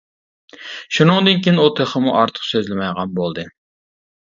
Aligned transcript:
شۇنىڭدىن 0.97 1.43
كېيىن 1.43 1.61
ئۇ 1.65 1.67
تېخىمۇ 1.81 2.15
ئارتۇق 2.17 2.49
سۆزلىمەيدىغان 2.55 3.15
بولدى. 3.23 3.47